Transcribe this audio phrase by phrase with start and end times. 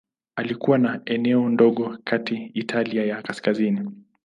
[0.35, 3.89] Alikuwa na eneo dogo katika Italia ya Kaskazini.